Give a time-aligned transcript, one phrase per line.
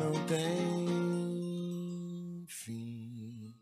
[0.00, 0.40] não tem
[2.48, 3.54] fim.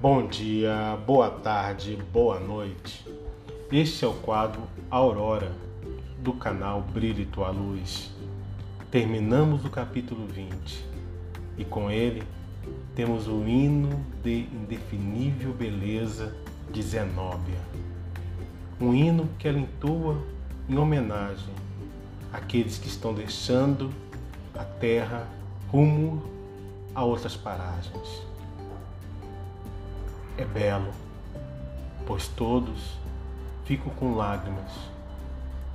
[0.00, 3.06] Bom dia, boa tarde, boa noite.
[3.70, 5.52] Este é o quadro Aurora
[6.18, 8.10] do canal Brilhe Tua Luz.
[8.90, 10.82] Terminamos o capítulo 20
[11.58, 12.22] e com ele
[12.94, 16.34] temos o hino de indefinível beleza
[16.72, 17.83] de Zenóbia.
[18.84, 20.22] Um hino que ela entoa
[20.68, 21.54] em homenagem
[22.30, 23.90] àqueles que estão deixando
[24.54, 25.26] a terra
[25.72, 26.22] rumo
[26.94, 28.22] a outras paragens.
[30.36, 30.92] É belo,
[32.06, 32.98] pois todos
[33.64, 34.70] ficam com lágrimas,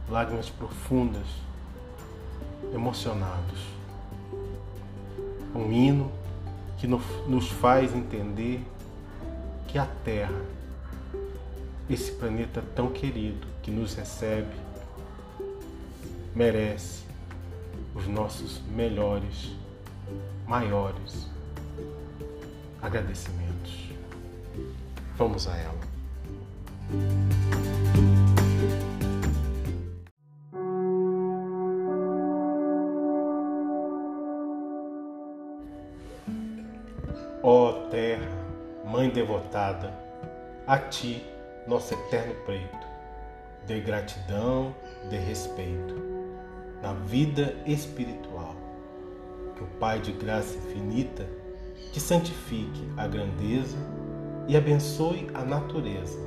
[0.07, 1.25] lágrimas profundas,
[2.71, 3.59] emocionados.
[5.55, 6.11] Um hino
[6.77, 8.63] que nos faz entender
[9.67, 10.39] que a Terra,
[11.89, 14.55] esse planeta tão querido que nos recebe,
[16.35, 17.03] merece
[17.95, 19.51] os nossos melhores,
[20.47, 21.27] maiores
[22.81, 23.89] agradecimentos.
[25.17, 25.79] Vamos a ela.
[37.41, 38.29] Ó oh, terra,
[38.85, 39.93] mãe devotada,
[40.67, 41.25] a ti,
[41.69, 42.87] nosso eterno preito,
[43.67, 44.73] de gratidão,
[45.07, 45.95] de respeito,
[46.81, 48.55] na vida espiritual.
[49.55, 51.27] Que o Pai de graça infinita
[51.93, 53.77] te santifique a grandeza
[54.47, 56.19] e abençoe a natureza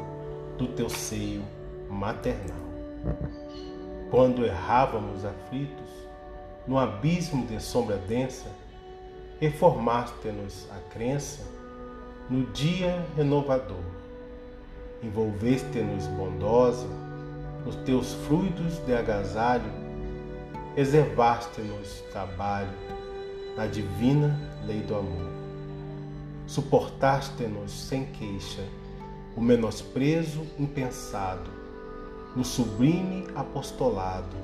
[0.57, 1.43] do teu seio
[1.91, 2.63] maternal.
[4.11, 5.91] Quando errávamos aflitos,
[6.69, 8.49] no abismo de sombra densa,
[9.41, 11.43] reformaste-nos a crença
[12.31, 14.02] no dia renovador.
[15.03, 16.87] Envolveste-nos bondosa
[17.65, 19.71] nos teus fluidos de agasalho,
[20.75, 22.73] reservaste-nos trabalho
[23.57, 25.31] na divina lei do amor.
[26.47, 28.65] Suportaste-nos sem queixa
[29.37, 31.51] o menosprezo impensado
[32.35, 34.37] no sublime apostolado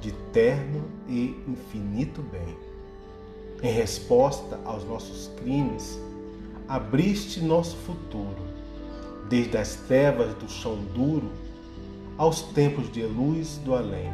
[0.00, 2.56] de terno e infinito bem
[3.62, 5.98] em resposta aos nossos crimes,
[6.68, 8.36] abriste nosso futuro,
[9.28, 11.30] desde as trevas do chão duro
[12.16, 14.12] aos tempos de luz do além.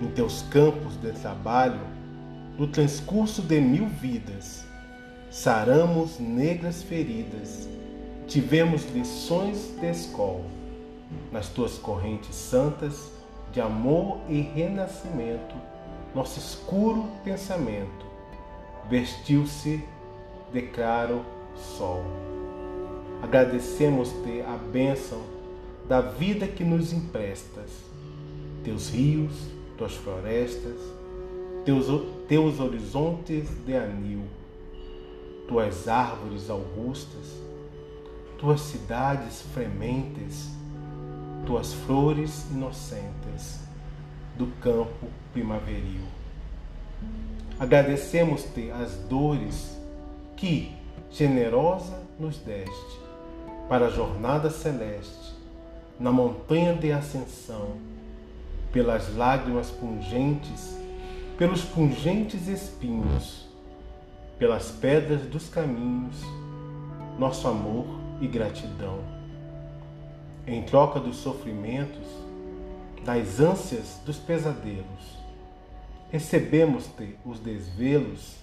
[0.00, 1.80] Em teus campos de trabalho,
[2.58, 4.64] no transcurso de mil vidas,
[5.30, 7.68] saramos negras feridas,
[8.26, 10.44] tivemos lições de escola,
[11.32, 13.10] nas tuas correntes santas
[13.52, 15.54] de amor e renascimento,
[16.14, 18.10] nosso escuro pensamento
[18.90, 19.84] vestiu-se
[20.52, 22.02] de claro sol.
[23.22, 25.22] Agradecemos-te a bênção
[25.86, 27.70] da vida que nos emprestas,
[28.64, 29.32] teus rios,
[29.76, 30.78] tuas florestas,
[31.64, 31.86] teus,
[32.26, 34.22] teus horizontes de anil,
[35.46, 37.26] tuas árvores augustas,
[38.38, 40.48] tuas cidades frementes,
[41.44, 43.60] tuas flores inocentes
[44.38, 46.00] do campo primaveril.
[47.58, 49.76] Agradecemos-te as dores
[50.36, 50.72] que,
[51.10, 53.09] generosa, nos deste
[53.70, 55.32] para a jornada celeste,
[55.96, 57.76] na montanha de ascensão,
[58.72, 60.76] pelas lágrimas pungentes,
[61.38, 63.46] pelos pungentes espinhos,
[64.40, 66.16] pelas pedras dos caminhos,
[67.16, 67.86] nosso amor
[68.20, 69.04] e gratidão.
[70.48, 72.08] Em troca dos sofrimentos,
[73.04, 75.16] das ânsias dos pesadelos,
[76.10, 78.34] recebemos-te os desvelos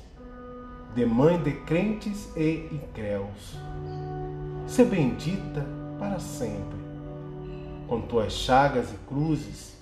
[0.97, 3.55] de mãe de crentes e incréus.
[4.65, 5.63] Se bendita
[5.99, 6.75] para sempre,
[7.87, 9.77] com tuas chagas e cruzes,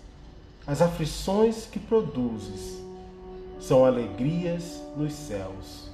[0.67, 2.83] as aflições que produzes
[3.61, 5.89] são alegrias nos céus.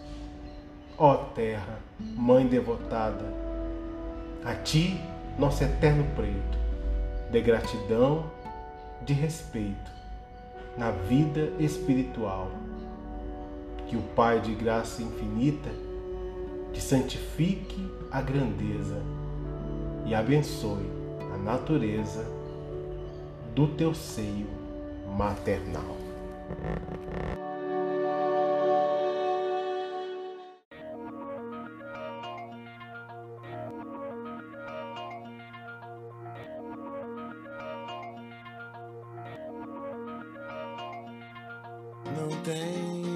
[0.97, 3.31] Ó terra, mãe devotada,
[4.43, 4.99] a ti,
[5.37, 6.57] nosso eterno preto,
[7.31, 8.25] de gratidão,
[9.05, 9.91] de respeito,
[10.75, 12.49] na vida espiritual.
[13.91, 15.69] Que o Pai de graça infinita
[16.71, 19.03] te santifique a grandeza
[20.05, 20.89] e abençoe
[21.33, 22.25] a natureza
[23.53, 24.47] do teu seio
[25.17, 25.97] maternal.
[42.05, 43.10] não tem